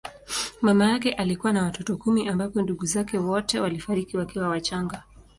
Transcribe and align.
Mama 0.61 0.85
yake 0.91 1.13
alikuwa 1.13 1.53
na 1.53 1.63
watoto 1.63 1.97
kumi 1.97 2.27
ambapo 2.27 2.61
ndugu 2.61 2.85
zake 2.85 3.17
wote 3.17 3.59
walifariki 3.59 4.17
wakiwa 4.17 4.47
wachanga. 4.47 5.03